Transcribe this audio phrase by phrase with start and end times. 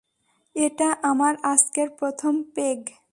[0.55, 2.79] এটা আমার আজকের প্রথম পেগ।